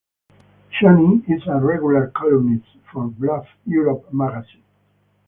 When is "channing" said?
0.71-1.23